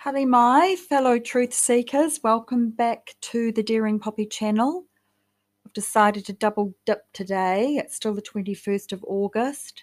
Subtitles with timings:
[0.00, 2.20] Howdy, my fellow truth seekers.
[2.22, 4.84] Welcome back to the Daring Poppy channel.
[5.66, 7.74] I've decided to double dip today.
[7.78, 9.82] It's still the 21st of August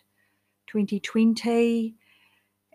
[0.67, 1.95] 2020,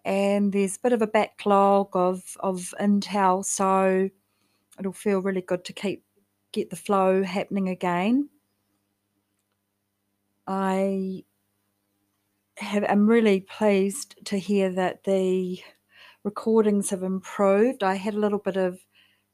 [0.05, 4.11] and there's a bit of a backlog of, of intel, so
[4.79, 6.05] it'll feel really good to keep
[6.53, 8.29] get the flow happening again.
[10.47, 11.25] I
[12.59, 15.59] have, I'm really pleased to hear that the
[16.25, 17.83] recordings have improved.
[17.83, 18.81] I had a little bit of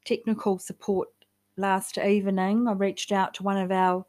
[0.05, 1.09] technical support
[1.57, 2.67] last evening.
[2.67, 4.05] I reached out to one of our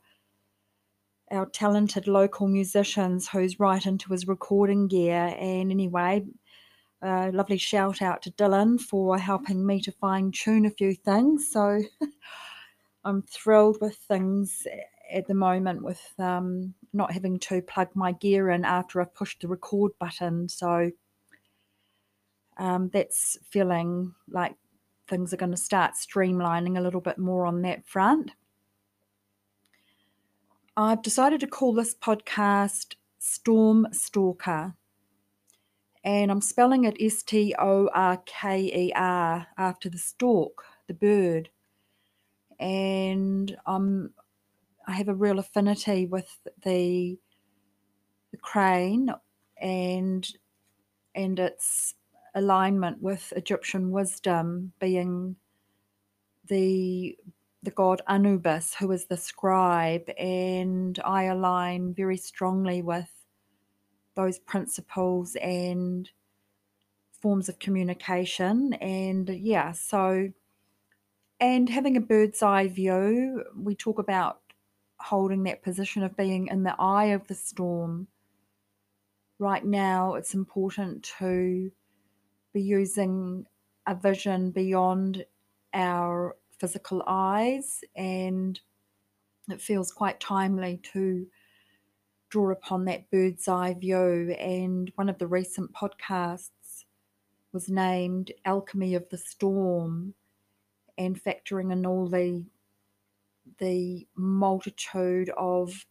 [1.30, 5.34] our talented local musicians who's right into his recording gear.
[5.38, 6.24] And anyway,
[7.02, 11.51] a lovely shout out to Dylan for helping me to fine tune a few things.
[11.52, 11.82] So
[13.04, 14.66] I'm thrilled with things
[15.12, 19.40] at the moment with um, not having to plug my gear in after I've pushed
[19.40, 20.48] the record button.
[20.48, 20.90] So
[22.59, 24.54] um, that's feeling like
[25.09, 28.32] things are going to start streamlining a little bit more on that front.
[30.76, 34.74] I've decided to call this podcast Storm Storker.
[36.04, 40.95] And I'm spelling it S T O R K E R after the stork, the
[40.95, 41.51] bird.
[42.60, 44.14] And I'm
[44.86, 46.30] I have a real affinity with
[46.64, 47.18] the
[48.30, 49.10] the crane
[49.60, 50.26] and
[51.14, 51.95] and its
[52.39, 55.37] alignment with Egyptian wisdom being
[56.47, 57.17] the
[57.63, 63.11] the god Anubis, who is the scribe, and I align very strongly with
[64.15, 66.09] those principles and
[67.21, 68.75] forms of communication.
[68.75, 70.33] And yeah, so
[71.41, 74.41] and having a bird's eye view, we talk about
[74.99, 78.09] holding that position of being in the eye of the storm.
[79.39, 81.71] Right now, it's important to
[82.53, 83.47] be using
[83.86, 85.25] a vision beyond
[85.75, 88.60] our physical eyes, and
[89.48, 91.26] it feels quite timely to
[92.28, 94.32] draw upon that bird's eye view.
[94.38, 96.84] And one of the recent podcasts
[97.53, 100.15] was named Alchemy of the Storm,
[100.98, 102.44] and factoring in all the
[103.59, 105.86] the multitude of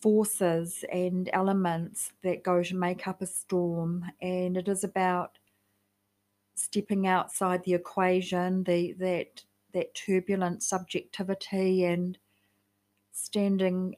[0.00, 5.37] forces and elements that go to make up a storm and it is about
[6.58, 9.42] stepping outside the equation, the that
[9.74, 12.18] that turbulent subjectivity and
[13.12, 13.94] standing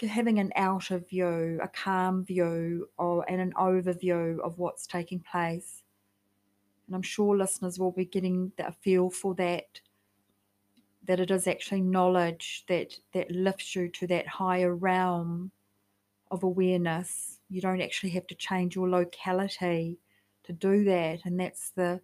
[0.00, 5.82] having an outer view, a calm view or and an overview of what's taking place.
[6.86, 9.80] And I'm sure listeners will be getting a feel for that
[11.04, 15.50] that it is actually knowledge that that lifts you to that higher realm
[16.30, 17.40] of awareness.
[17.50, 19.98] You don't actually have to change your locality
[20.44, 22.00] to do that and that's the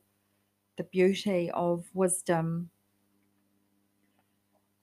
[0.78, 2.70] the beauty of wisdom.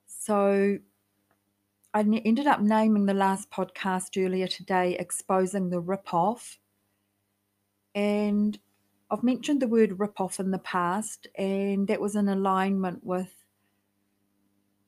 [0.05, 0.77] So
[1.93, 6.59] I ended up naming the last podcast earlier today exposing the rip-off.
[7.95, 8.59] And
[9.09, 13.33] I've mentioned the word rip-off in the past and that was in alignment with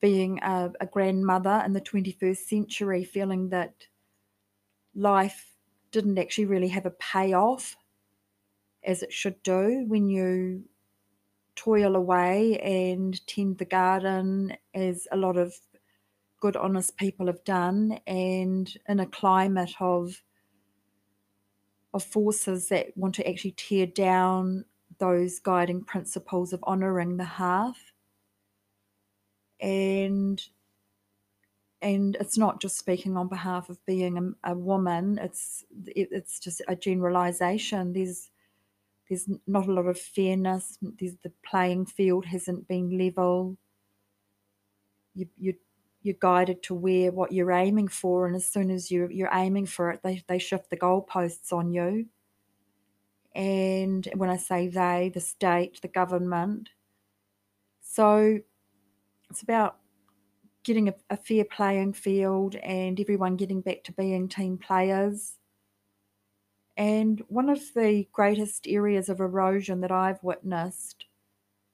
[0.00, 3.86] being a, a grandmother in the 21st century feeling that
[4.94, 5.54] life
[5.90, 7.76] didn't actually really have a payoff
[8.84, 10.64] as it should do when you
[11.56, 15.54] toil away and tend the garden as a lot of
[16.40, 20.22] good honest people have done and in a climate of
[21.94, 24.64] of forces that want to actually tear down
[24.98, 27.92] those guiding principles of honoring the hearth.
[29.60, 30.40] And
[31.80, 36.40] and it's not just speaking on behalf of being a, a woman it's it, it's
[36.40, 38.30] just a generalization there's
[39.08, 40.78] there's not a lot of fairness.
[40.80, 43.56] There's, the playing field hasn't been level.
[45.14, 45.54] You, you,
[46.02, 49.66] you're guided to where what you're aiming for, and as soon as you, you're aiming
[49.66, 52.06] for it, they, they shift the goalposts on you.
[53.34, 56.70] And when I say they, the state, the government.
[57.80, 58.38] So
[59.30, 59.76] it's about
[60.64, 65.37] getting a, a fair playing field and everyone getting back to being team players
[66.78, 71.06] and one of the greatest areas of erosion that I've witnessed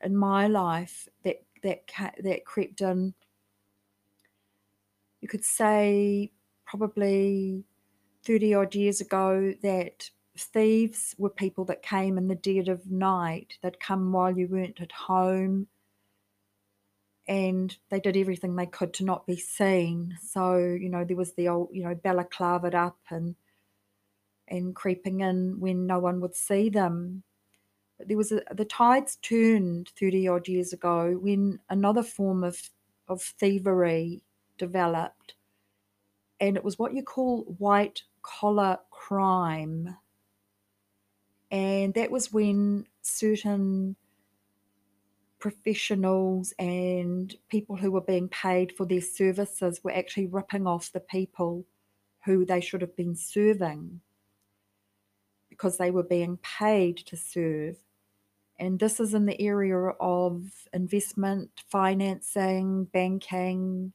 [0.01, 1.83] in my life that that
[2.23, 3.13] that crept in,
[5.21, 6.33] you could say
[6.65, 7.65] probably
[8.25, 13.59] 30 odd years ago that thieves were people that came in the dead of night.
[13.63, 15.69] They'd come while you weren't at home
[17.29, 20.17] and they did everything they could to not be seen.
[20.23, 23.37] So, you know, there was the old, you know, balaclavaed up and
[24.49, 27.23] and creeping in when no one would see them.
[27.99, 32.59] But there was a, the tides turned 30 odd years ago when another form of,
[33.09, 34.23] of thievery
[34.59, 35.35] developed.
[36.41, 39.97] And it was what you call white collar crime.
[41.51, 43.97] And that was when certain
[45.39, 51.01] professionals and people who were being paid for their services were actually ripping off the
[51.01, 51.65] people
[52.25, 54.01] who they should have been serving
[55.55, 57.77] because they were being paid to serve.
[58.59, 63.93] And this is in the area of investment, financing, banking,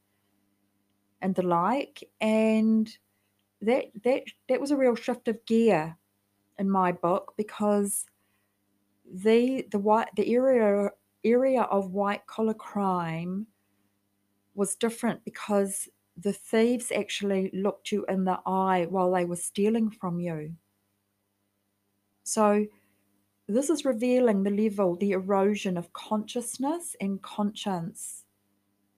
[1.22, 2.04] and the like.
[2.20, 2.90] And
[3.62, 5.98] that that that was a real shift of gear
[6.58, 8.06] in my book because
[9.12, 10.90] the the white the area
[11.24, 13.48] area of white collar crime
[14.56, 19.90] was different because the thieves actually looked you in the eye while they were stealing
[19.90, 20.54] from you.
[22.30, 22.68] So,
[23.48, 28.24] this is revealing the level, the erosion of consciousness and conscience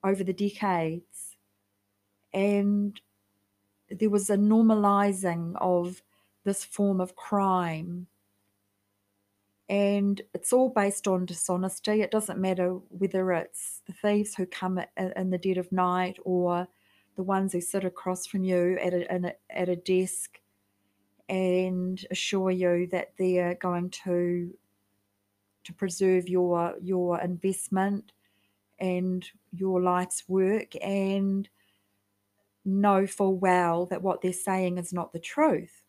[0.04, 1.38] over the decades.
[2.34, 3.00] And
[3.90, 6.04] there was a normalizing of
[6.44, 8.08] this form of crime
[9.70, 12.02] and it's all based on dishonesty.
[12.02, 16.68] It doesn't matter whether it's the thieves who come in the dead of night or
[17.16, 20.41] the ones who sit across from you at a, at a desk
[21.32, 24.54] and assure you that they're going to
[25.64, 28.12] to preserve your your investment
[28.80, 29.26] and
[29.56, 31.48] your life's work and
[32.66, 35.84] know full well that what they're saying is not the truth.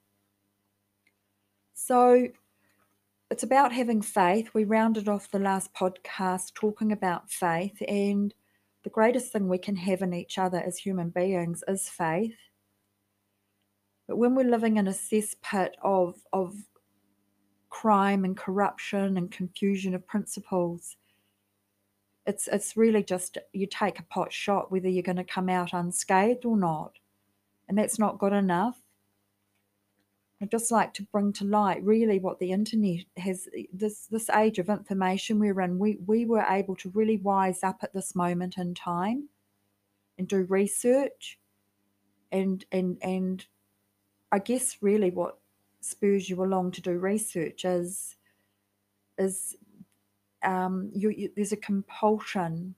[1.75, 2.29] So
[3.29, 4.51] it's about having faith.
[4.55, 8.33] We rounded off the last podcast talking about faith, and
[8.85, 12.37] the greatest thing we can have in each other as human beings is faith.
[14.09, 16.55] But when we're living in a cesspit of, of
[17.71, 20.97] crime and corruption and confusion of principles,
[22.27, 25.73] it's it's really just you take a pot shot whether you're going to come out
[25.73, 26.93] unscathed or not.
[27.69, 28.79] And that's not good enough.
[30.41, 34.59] I'd just like to bring to light really what the internet has this this age
[34.59, 35.79] of information we're in.
[35.79, 39.29] We we were able to really wise up at this moment in time
[40.19, 41.39] and do research
[42.33, 43.47] and and and
[44.33, 45.39] I guess really what
[45.81, 48.17] spurs you along to do research is
[49.19, 49.55] is
[50.43, 52.75] um, you, you, there's a compulsion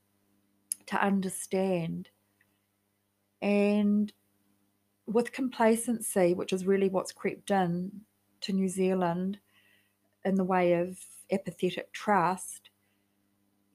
[0.87, 2.09] to understand.
[3.41, 4.11] And
[5.07, 8.01] with complacency, which is really what's crept in
[8.41, 9.39] to New Zealand
[10.25, 10.99] in the way of
[11.31, 12.69] apathetic trust,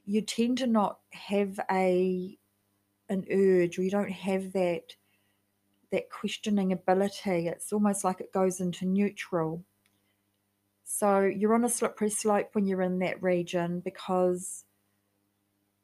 [0.05, 2.37] you tend to not have a
[3.09, 4.95] an urge or you don't have that
[5.93, 7.49] that questioning ability.
[7.49, 9.65] It's almost like it goes into neutral.
[10.85, 14.65] So you're on a slippery slope when you're in that region because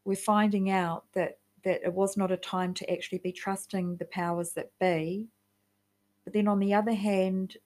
[0.04, 4.04] we're finding out that that it was not a time to actually be trusting the
[4.04, 5.26] powers that be
[6.26, 7.56] but then on the other hand,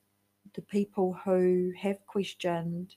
[0.55, 2.95] the people who have questioned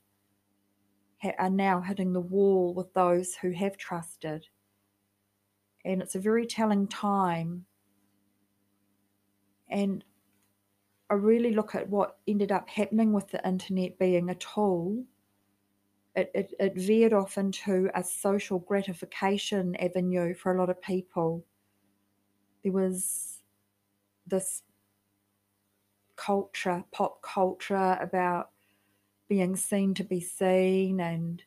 [1.39, 4.45] are now hitting the wall with those who have trusted.
[5.85, 7.65] And it's a very telling time.
[9.69, 10.03] And
[11.09, 15.03] I really look at what ended up happening with the internet being a tool.
[16.15, 21.43] It, it, it veered off into a social gratification avenue for a lot of people.
[22.63, 23.39] There was
[24.27, 24.61] this
[26.15, 28.51] culture, pop culture, about
[29.27, 31.43] being seen to be seen and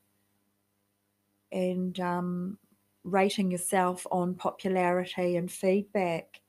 [1.52, 2.58] and um,
[3.04, 6.40] rating yourself on popularity and feedback,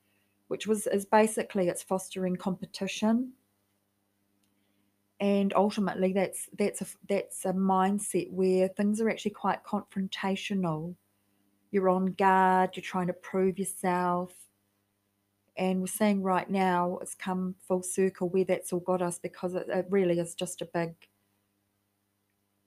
[0.48, 3.32] which was is basically it's fostering competition.
[5.20, 10.94] And ultimately, that's that's a that's a mindset where things are actually quite confrontational.
[11.70, 12.70] You're on guard.
[12.76, 14.32] You're trying to prove yourself
[15.58, 19.54] and we're seeing right now it's come full circle where that's all got us because
[19.54, 20.94] it, it really is just a big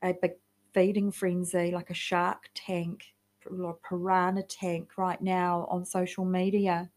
[0.04, 0.34] a big
[0.74, 3.06] feeding frenzy like a shark tank
[3.50, 6.90] or a piranha tank right now on social media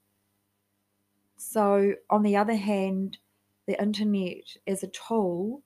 [1.36, 3.18] so on the other hand
[3.66, 5.62] the internet as a tool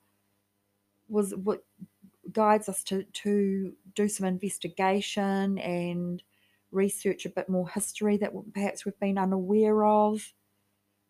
[1.09, 1.65] was what
[2.33, 6.23] guides us to to do some investigation and
[6.71, 10.33] research a bit more history that perhaps we've been unaware of.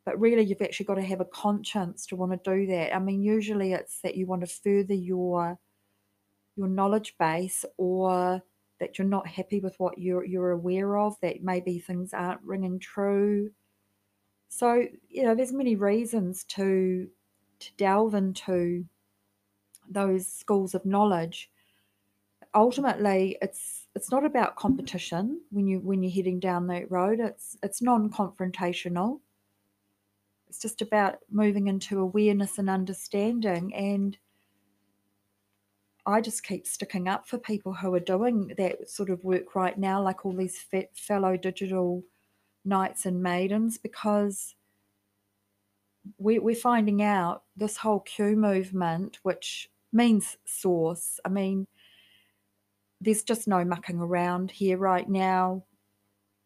[0.04, 2.94] But really, you've actually got to have a conscience to want to do that.
[2.94, 5.58] I mean, usually it's that you want to further your
[6.56, 8.42] your knowledge base, or
[8.80, 11.16] that you're not happy with what you're you're aware of.
[11.20, 13.50] That maybe things aren't ringing true.
[14.48, 17.08] So you know, there's many reasons to
[17.60, 18.86] to delve into
[19.88, 21.50] those schools of knowledge.
[22.54, 27.20] Ultimately it's it's not about competition when you when you're heading down that road.
[27.20, 29.20] It's it's non-confrontational.
[30.48, 33.74] It's just about moving into awareness and understanding.
[33.74, 34.16] And
[36.06, 39.76] I just keep sticking up for people who are doing that sort of work right
[39.76, 40.64] now, like all these
[40.94, 42.02] fellow digital
[42.68, 44.54] knights and maidens, because
[46.18, 51.18] we, we're finding out this whole Q movement, which means source.
[51.24, 51.66] I mean,
[53.00, 55.64] there's just no mucking around here right now.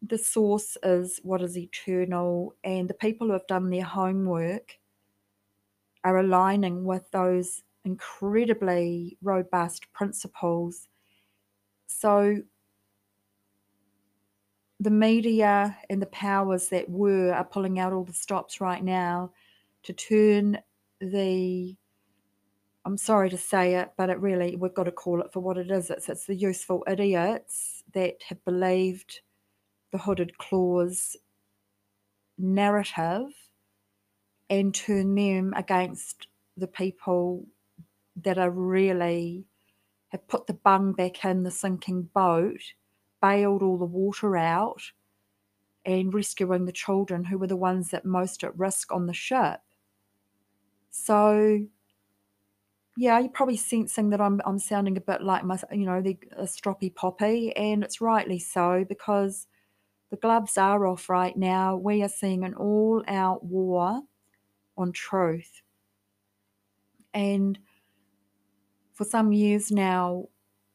[0.05, 4.77] The source is what is eternal, and the people who have done their homework
[6.03, 10.87] are aligning with those incredibly robust principles.
[11.87, 12.37] So
[14.83, 19.31] the media and the powers that were are pulling out all the stops right now
[19.83, 20.59] to turn
[20.99, 21.75] the
[22.85, 25.57] I'm sorry to say it, but it really we've got to call it for what
[25.57, 25.89] it is.
[25.89, 29.21] It's it's the useful idiots that have believed
[29.91, 31.15] the hooded claws
[32.37, 33.31] narrative
[34.49, 37.45] and turn them against the people
[38.17, 39.45] that are really
[40.09, 42.61] have put the bung back in the sinking boat,
[43.23, 44.83] bailed all the water out,
[45.85, 49.61] and rescuing the children who were the ones that most at risk on the ship.
[50.91, 51.65] So,
[52.95, 56.17] yeah, you're probably sensing that I'm I'm sounding a bit like my, you know, the
[56.37, 59.47] a stroppy poppy, and it's rightly so because
[60.11, 61.75] the gloves are off right now.
[61.75, 64.01] We are seeing an all-out war
[64.77, 65.63] on truth,
[67.13, 67.59] and
[68.93, 70.29] for some years now,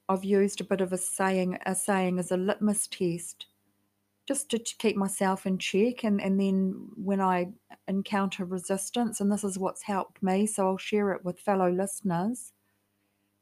[0.09, 3.47] I've used a bit of a saying, a saying as a litmus test,
[4.27, 6.05] just to keep myself in check.
[6.05, 7.49] And, and then when I
[7.87, 12.53] encounter resistance, and this is what's helped me, so I'll share it with fellow listeners.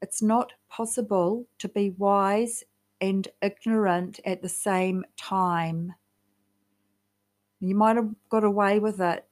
[0.03, 2.65] It's not possible to be wise
[3.01, 5.95] and ignorant at the same time.
[7.61, 9.25] You might have got away with it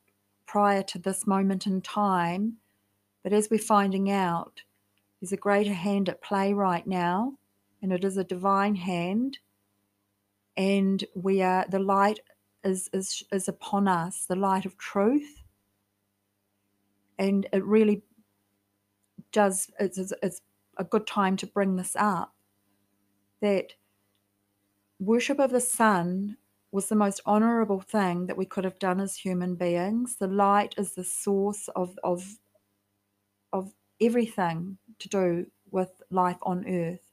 [0.46, 2.58] prior to this moment in time,
[3.22, 4.62] but as we're finding out,
[5.24, 7.32] there's a greater hand at play right now,
[7.80, 9.38] and it is a divine hand.
[10.54, 12.20] And we are the light
[12.62, 15.42] is is is upon us, the light of truth.
[17.18, 18.02] And it really
[19.32, 20.42] does it's, it's
[20.76, 22.34] a good time to bring this up
[23.40, 23.72] that
[25.00, 26.36] worship of the sun
[26.70, 30.16] was the most honorable thing that we could have done as human beings.
[30.16, 32.36] The light is the source of of
[33.54, 37.06] of everything to do with life on earth.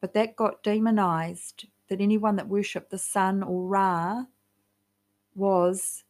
[0.00, 4.24] But that got demonized, that anyone that worshipped the sun or Ra
[5.34, 6.04] was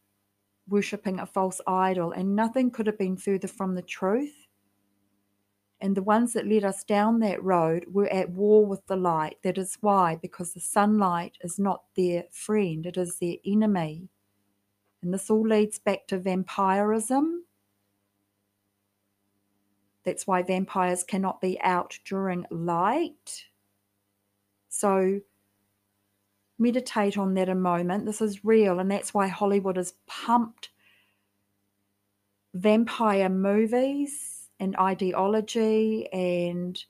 [0.69, 4.47] worshipping a false idol, and nothing could have been further from the truth.
[5.81, 9.39] And the ones that led us down that road were at war with the light.
[9.43, 14.09] That is why, because the sunlight is not their friend, it is their enemy.
[15.03, 17.45] And this all leads back to vampirism
[20.09, 23.45] that's why vampires cannot be out during light.
[24.71, 25.21] So
[26.59, 28.07] meditate on that a moment.
[28.07, 30.71] This is real, and that's why Hollywood has pumped
[32.55, 36.83] vampire movies and ideology and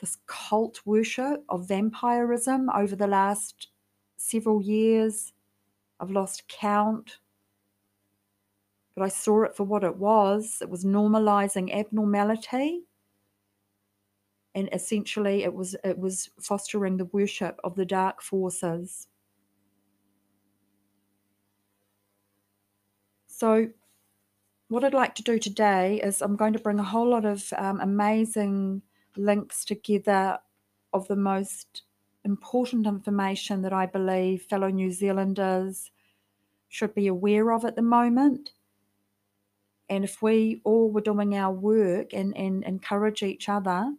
[0.00, 3.68] this cult worship of vampirism over the last
[4.16, 5.34] several years.
[6.00, 7.18] I've lost count
[8.94, 10.58] but I saw it for what it was.
[10.60, 12.82] It was normalizing abnormality.
[14.54, 19.08] And essentially it was it was fostering the worship of the dark forces.
[23.26, 23.68] So
[24.68, 27.52] what I'd like to do today is I'm going to bring a whole lot of
[27.58, 28.82] um, amazing
[29.16, 30.38] links together
[30.92, 31.82] of the most
[32.24, 35.90] important information that I believe fellow New Zealanders
[36.68, 38.52] should be aware of at the moment.
[39.88, 43.92] And if we all were doing our work and, and encourage each other,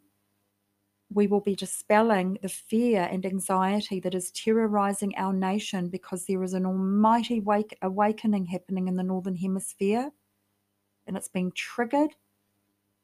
[1.14, 6.44] we will be dispelling the fear and anxiety that is terrorizing our nation because there
[6.44, 10.12] is an almighty wake, awakening happening in the Northern Hemisphere.
[11.06, 12.16] And it's being triggered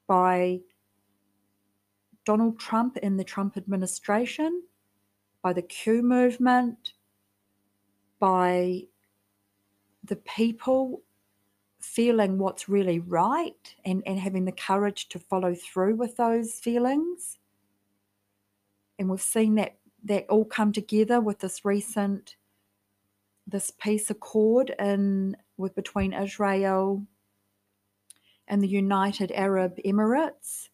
[0.07, 0.61] by
[2.25, 4.63] Donald Trump and the Trump administration,
[5.43, 6.93] by the Q movement,
[8.19, 8.83] by
[10.03, 11.03] the people
[11.81, 17.39] feeling what's really right and, and having the courage to follow through with those feelings.
[18.99, 22.35] And we've seen that that all come together with this recent
[23.47, 27.05] this peace accord in with between Israel
[28.47, 30.69] and the United Arab Emirates.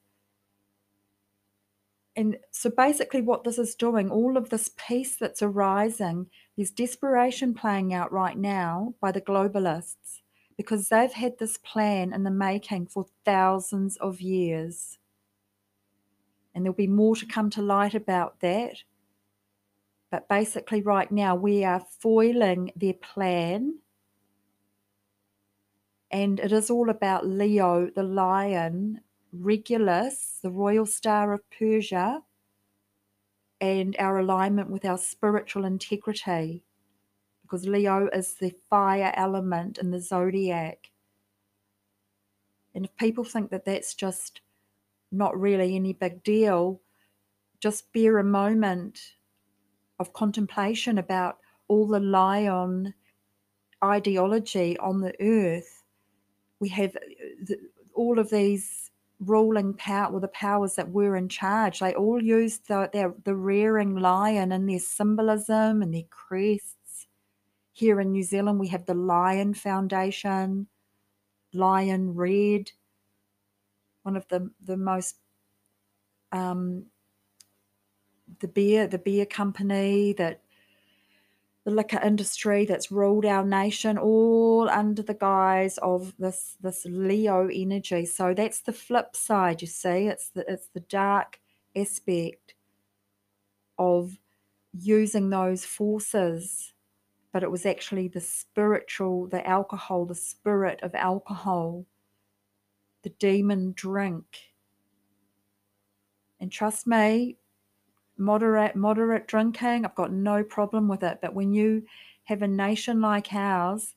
[2.16, 7.54] and so basically, what this is doing, all of this peace that's arising, there's desperation
[7.54, 10.22] playing out right now by the globalists
[10.58, 14.98] because they've had this plan in the making for thousands of years.
[16.54, 18.84] And there'll be more to come to light about that.
[20.10, 23.76] But basically, right now, we are foiling their plan.
[26.10, 29.02] And it is all about Leo, the lion,
[29.34, 32.24] Regulus, the royal star of Persia,
[33.60, 36.64] and our alignment with our spiritual integrity.
[37.48, 40.92] Because Leo is the fire element in the zodiac.
[42.76, 44.42] And if people think that that's just
[45.12, 46.82] not really any big deal,
[47.62, 49.00] just bear a moment
[50.00, 51.38] of contemplation about
[51.70, 52.94] all the lion
[53.84, 55.84] ideology on the earth.
[56.60, 57.56] We have uh,
[57.94, 62.68] all of these ruling power, or the powers that were in charge, they all used
[62.68, 66.77] the, their, the rearing lion in their symbolism and their crests.
[67.78, 70.66] Here in New Zealand, we have the Lion Foundation,
[71.54, 72.72] Lion Red,
[74.02, 75.18] one of the, the most
[76.32, 76.88] um,
[78.40, 80.42] the beer the beer company that
[81.66, 87.48] the liquor industry that's ruled our nation all under the guise of this this leo
[87.48, 88.08] energy.
[88.08, 90.08] So that's the flip side you see.
[90.08, 91.40] It's the it's the dark
[91.76, 92.56] aspect
[93.78, 94.18] of
[94.74, 96.74] using those forces
[97.38, 101.86] but it was actually the spiritual the alcohol the spirit of alcohol.
[103.04, 104.26] The demon drink.
[106.40, 107.38] And trust me
[108.18, 111.20] moderate moderate drinking i've got no problem with it.
[111.22, 111.84] But when you
[112.24, 113.94] have a nation like ours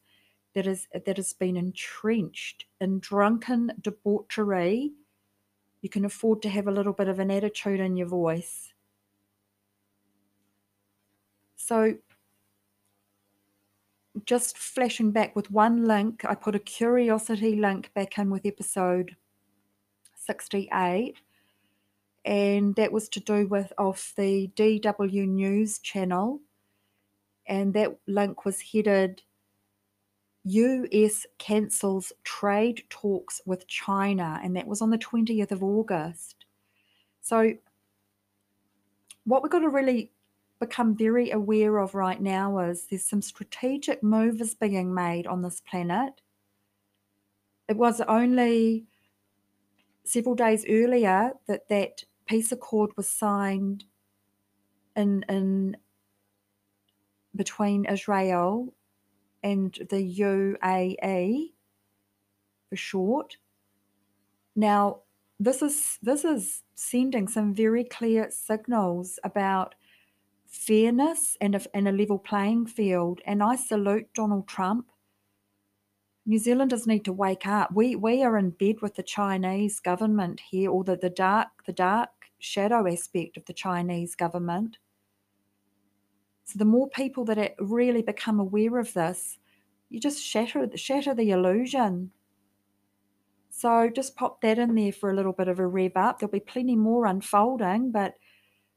[0.54, 4.92] that is that has been entrenched in drunken debauchery
[5.80, 8.74] you can afford to have a little bit of an attitude in your voice.
[11.56, 11.94] So
[14.24, 19.14] just flashing back with one link i put a curiosity link back in with episode
[20.16, 21.16] 68
[22.24, 26.40] and that was to do with off the DW News channel,
[27.46, 29.22] and that link was headed
[30.44, 36.44] US cancels trade talks with China, and that was on the 20th of August.
[37.22, 37.54] So,
[39.24, 40.10] what we've got to really
[40.60, 45.60] become very aware of right now is there's some strategic moves being made on this
[45.60, 46.20] planet.
[47.68, 48.86] It was only
[50.04, 53.84] several days earlier that that peace accord was signed
[54.94, 55.76] in in
[57.34, 58.74] between Israel
[59.42, 61.52] and the UAE
[62.68, 63.36] for short.
[64.54, 65.02] Now,
[65.38, 69.74] this is this is sending some very clear signals about
[70.50, 73.20] fairness and a, and a level playing field.
[73.24, 74.86] And I salute Donald Trump
[76.26, 77.72] New Zealanders need to wake up.
[77.72, 81.72] We we are in bed with the Chinese government here, or the, the dark the
[81.72, 84.78] dark shadow aspect of the Chinese government.
[86.44, 89.38] So the more people that really become aware of this,
[89.88, 92.10] you just shatter shatter the illusion.
[93.50, 96.18] So just pop that in there for a little bit of a rev up.
[96.18, 98.14] There'll be plenty more unfolding, but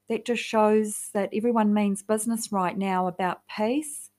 [0.09, 4.09] that just shows that everyone means business right now about peace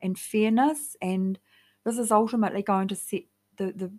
[0.00, 1.38] and fairness and
[1.84, 3.22] this is ultimately going to set
[3.58, 3.92] the, the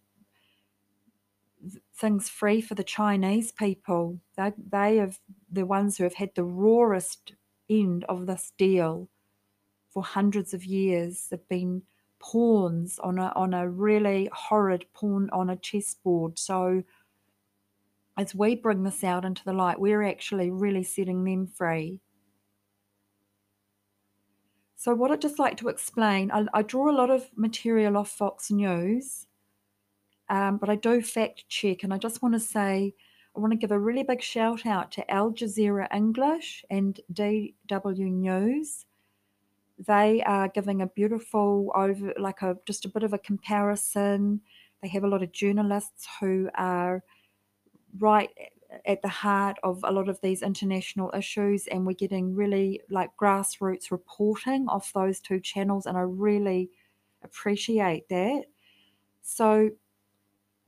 [1.96, 4.20] things free for the Chinese people.
[4.36, 5.20] They, they have
[5.52, 7.34] the ones who have had the rawest
[7.70, 9.10] end of this deal
[9.90, 11.28] for hundreds of years.
[11.30, 11.84] They've been
[12.20, 16.40] pawns on a on a really horrid pawn on a chessboard.
[16.40, 16.84] So
[18.18, 22.02] as we bring this out into the light, we're actually really setting them free.
[24.76, 28.10] So, what I'd just like to explain, I, I draw a lot of material off
[28.10, 29.28] Fox News,
[30.30, 32.94] um, but I do fact check, and I just want to say,
[33.36, 38.12] I want to give a really big shout out to Al Jazeera English and DW
[38.12, 38.86] News.
[39.88, 44.42] They are giving a beautiful over, like a just a bit of a comparison.
[44.82, 47.04] They have a lot of journalists who are
[48.00, 48.30] right
[48.86, 53.10] at the heart of a lot of these international issues and we're getting really like
[53.20, 56.70] grassroots reporting off those two channels and I really
[57.24, 58.44] appreciate that.
[59.22, 59.70] So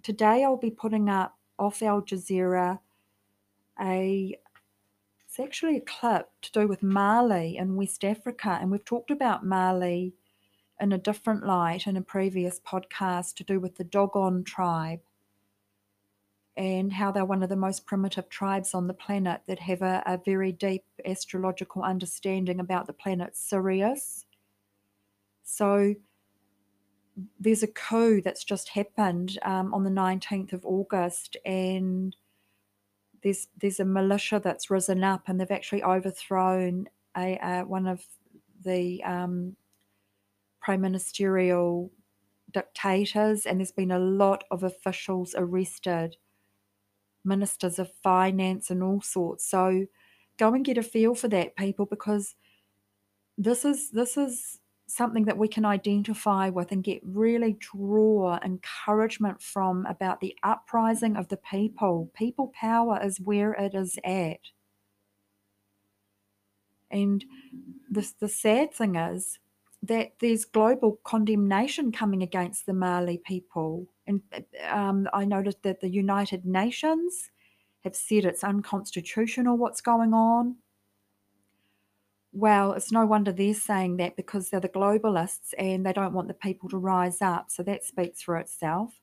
[0.04, 2.80] today I'll be putting up off Al Jazeera
[3.82, 4.38] a
[5.26, 9.46] it's actually a clip to do with Mali in West Africa and we've talked about
[9.46, 10.14] Mali
[10.82, 15.02] in a different light in a previous podcast to do with the Dogon tribe
[16.60, 20.04] and how they're one of the most primitive tribes on the planet that have a,
[20.06, 24.26] a very deep astrological understanding about the planet Sirius.
[25.42, 25.96] So
[27.40, 32.14] there's a coup that's just happened um, on the 19th of August, and
[33.24, 38.04] there's there's a militia that's risen up, and they've actually overthrown a, a one of
[38.66, 39.56] the um,
[40.62, 41.90] prime ministerial
[42.52, 46.18] dictators, and there's been a lot of officials arrested,
[47.30, 49.50] ministers of finance, and all sorts.
[49.50, 49.86] So
[50.38, 52.36] go and get a feel for that, people, because
[53.38, 59.40] this is this is something that we can identify with and get really draw encouragement
[59.42, 62.12] from about the uprising of the people.
[62.16, 64.40] People power is where it is at.
[66.92, 67.24] And
[67.92, 69.38] the, the sad thing is
[69.84, 73.88] that there's global condemnation coming against the Mali people.
[74.10, 74.22] And
[74.68, 77.30] um, I noticed that the United Nations
[77.84, 80.56] have said it's unconstitutional what's going on.
[82.34, 86.28] Well, it's no wonder they're saying that because they're the globalists and they don't want
[86.28, 87.52] the people to rise up.
[87.52, 89.00] So that speaks for itself.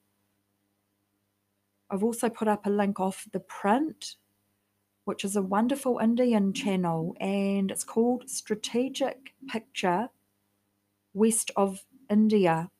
[1.88, 4.16] I've also put up a link off the print,
[5.04, 10.08] which is a wonderful Indian channel, and it's called Strategic Picture
[11.14, 12.70] West of India.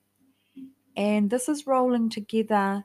[0.97, 2.83] And this is rolling together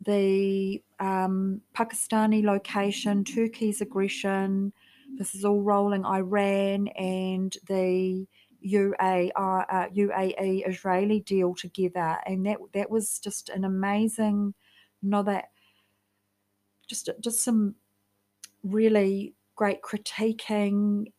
[0.00, 4.72] the um, Pakistani location, Turkey's aggression,
[5.18, 8.26] this is all rolling Iran and the
[8.64, 14.54] uh, UAE Israeli deal together, and that that was just an amazing,
[15.02, 15.42] another,
[16.88, 17.74] just just some
[18.62, 21.12] really great critiquing,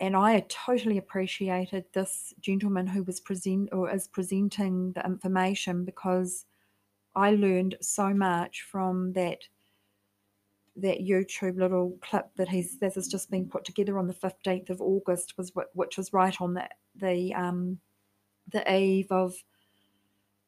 [0.00, 6.44] and I totally appreciated this gentleman who was present or is presenting the information because
[7.14, 9.38] I learned so much from that
[10.78, 14.68] that YouTube little clip that he's that has just been put together on the fifteenth
[14.68, 17.78] of August was which was right on the the um,
[18.52, 19.34] the eve of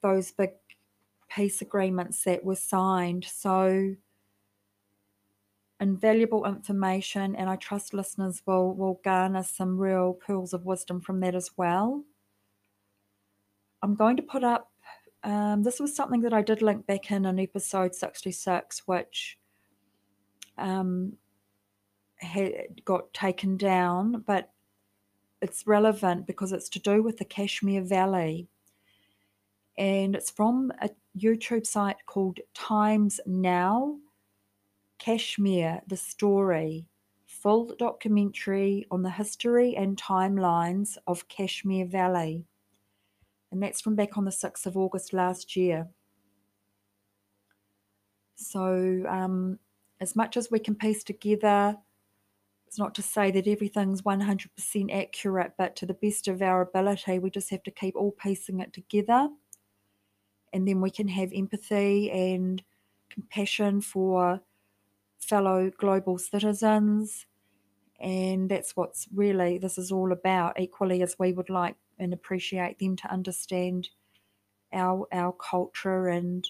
[0.02, 0.50] those big
[1.30, 3.24] peace agreements that were signed.
[3.24, 3.94] So
[5.80, 11.20] invaluable information, and I trust listeners will will garner some real pearls of wisdom from
[11.20, 12.04] that as well.
[13.82, 14.70] I'm going to put up.
[15.24, 19.38] Um, this was something that I did link back in in episode 66, which
[20.56, 21.14] um,
[22.16, 24.50] had got taken down, but
[25.40, 28.48] it's relevant because it's to do with the Kashmir Valley.
[29.76, 33.96] And it's from a YouTube site called Times Now
[34.98, 36.86] Kashmir, the story,
[37.26, 42.44] full documentary on the history and timelines of Kashmir Valley.
[43.50, 45.88] And that's from back on the 6th of August last year.
[48.36, 49.58] So um,
[50.00, 51.76] as much as we can piece together,
[52.66, 57.18] it's not to say that everything's 100% accurate, but to the best of our ability,
[57.18, 59.28] we just have to keep all piecing it together.
[60.52, 62.62] And then we can have empathy and
[63.10, 64.40] compassion for
[65.20, 67.26] fellow global citizens.
[68.00, 72.78] And that's what's really this is all about, equally as we would like and appreciate
[72.78, 73.88] them to understand
[74.72, 76.48] our our culture and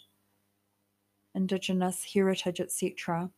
[1.35, 3.31] indigenous heritage, etc.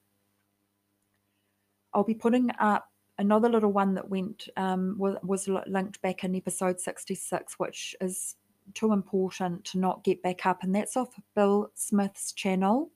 [1.95, 2.89] I'll be putting up
[3.19, 8.37] another little one that went um, was, was linked back in episode 66, which is
[8.75, 12.91] too important to not get back up, and that's off Bill Smith's channel.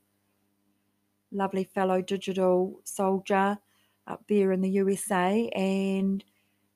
[1.31, 3.57] Lovely fellow digital soldier
[4.07, 6.23] up there in the USA, and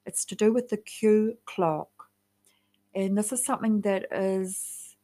[0.06, 1.90] it's to do with the Q clock.
[2.96, 4.96] And this is something that is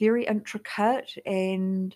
[0.00, 1.94] very intricate and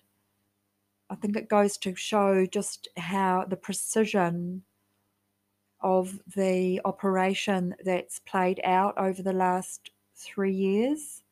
[1.11, 4.63] I think it goes to show just how the precision
[5.81, 11.23] of the operation that's played out over the last three years.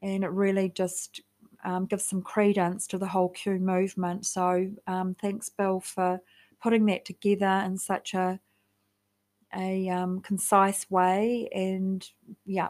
[0.00, 1.22] And it really just
[1.64, 4.26] um, gives some credence to the whole Q movement.
[4.26, 6.20] So um, thanks, Bill, for
[6.60, 8.40] putting that together in such a
[9.54, 11.48] a um, concise way.
[11.54, 12.06] And
[12.46, 12.68] yeah,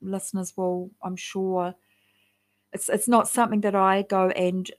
[0.00, 1.74] listeners will, I'm sure,
[2.72, 4.70] it's it's not something that I go and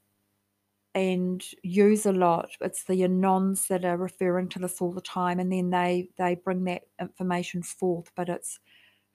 [0.96, 2.52] and use a lot.
[2.62, 6.36] It's the anons that are referring to this all the time, and then they they
[6.36, 8.12] bring that information forth.
[8.16, 8.60] But it's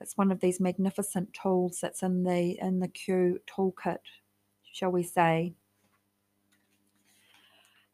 [0.01, 3.99] it's one of these magnificent tools that's in the in the Q toolkit,
[4.79, 5.55] shall we say?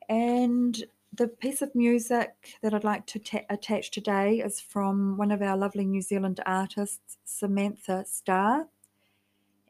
[0.09, 5.31] And the piece of music that I'd like to ta- attach today is from one
[5.31, 8.66] of our lovely New Zealand artists, Samantha Star,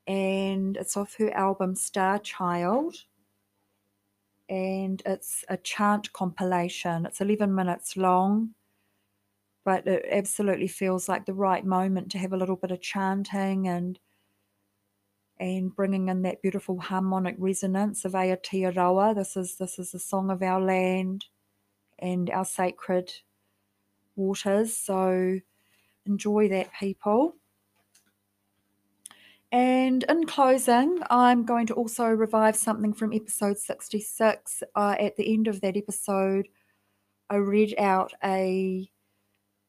[0.08, 3.04] and it's off her album Star Child
[4.48, 7.06] and it's a chant compilation.
[7.06, 8.50] It's 11 minutes long,
[9.64, 13.68] but it absolutely feels like the right moment to have a little bit of chanting
[13.68, 13.98] and
[15.38, 19.14] and bringing in that beautiful harmonic resonance of Aotearoa.
[19.14, 21.26] This is this is the song of our land
[21.98, 23.12] and our sacred
[24.16, 24.76] waters.
[24.76, 25.40] So
[26.06, 27.34] enjoy that, people.
[29.50, 34.64] And in closing, I'm going to also revive something from episode 66.
[34.74, 36.48] Uh, at the end of that episode,
[37.30, 38.90] I read out a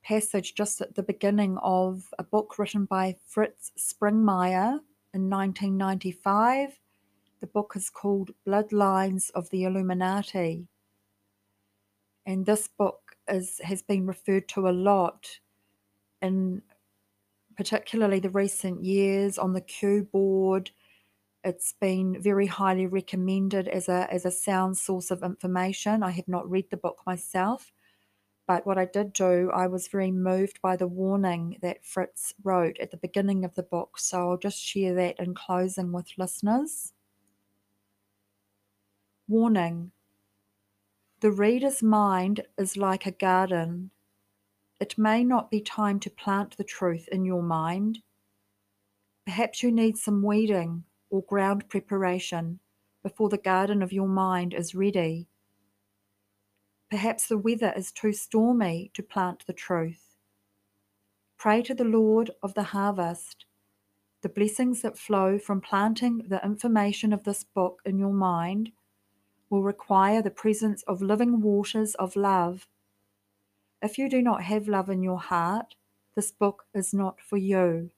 [0.03, 4.79] passage just at the beginning of a book written by Fritz Springmeier
[5.15, 6.77] in 1995.
[7.39, 10.67] The book is called Bloodlines of the Illuminati.
[12.25, 15.39] And this book is, has been referred to a lot
[16.21, 16.61] in
[17.55, 20.71] particularly the recent years on the Q board.
[21.45, 26.03] It's been very highly recommended as a as a sound source of information.
[26.03, 27.71] I have not read the book myself,
[28.47, 32.77] but what I did do, I was very moved by the warning that Fritz wrote
[32.79, 33.97] at the beginning of the book.
[33.97, 36.93] So I'll just share that in closing with listeners.
[39.27, 39.91] Warning
[41.21, 43.91] The reader's mind is like a garden
[44.79, 48.03] it may not be time to plant the truth in your mind.
[49.25, 52.59] Perhaps you need some weeding or ground preparation
[53.01, 55.27] before the garden of your mind is ready.
[56.95, 60.15] Perhaps the weather is too stormy to plant the truth.
[61.37, 63.43] Pray to the Lord of the harvest.
[64.21, 68.71] The blessings that flow from planting the information of this book in your mind
[69.49, 72.65] will require the presence of living waters of love
[73.81, 75.75] if you do not have love in your heart,
[76.15, 77.91] this book is not for you.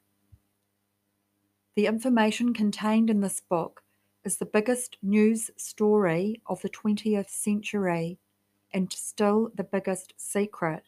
[1.75, 3.83] The information contained in this book
[4.25, 8.17] is the biggest news story of the 20th century
[8.73, 10.83] and still the biggest secret.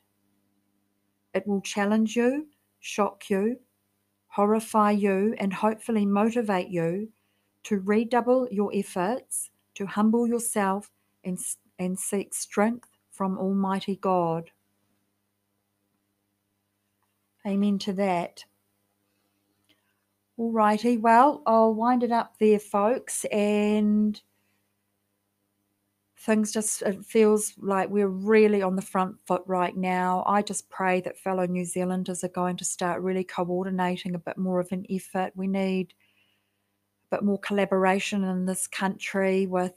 [1.34, 2.48] It will challenge you,
[2.80, 3.58] shock you,
[4.28, 7.10] horrify you, and hopefully motivate you
[7.64, 10.92] to redouble your efforts, to humble yourself
[11.24, 11.38] and,
[11.78, 14.52] and seek strength from Almighty God.
[17.46, 18.44] Amen to that.
[20.38, 24.22] Alrighty, well, I'll wind it up there, folks, and
[26.20, 30.24] things just it feels like we're really on the front foot right now.
[30.28, 34.38] I just pray that fellow New Zealanders are going to start really coordinating a bit
[34.38, 35.32] more of an effort.
[35.36, 35.94] We need
[37.10, 39.76] a bit more collaboration in this country with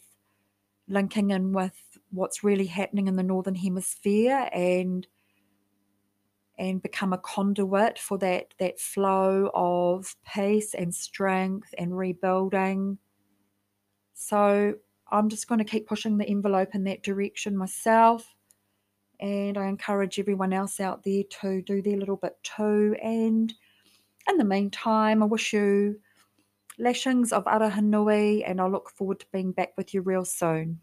[0.88, 5.07] linking in with what's really happening in the northern hemisphere and
[6.59, 12.98] and become a conduit for that that flow of peace and strength and rebuilding.
[14.14, 14.74] So
[15.12, 18.27] I'm just going to keep pushing the envelope in that direction myself.
[19.20, 22.96] And I encourage everyone else out there to do their little bit too.
[23.01, 23.53] And
[24.29, 26.01] in the meantime, I wish you
[26.79, 30.81] lashings of Arohanui, and I look forward to being back with you real soon.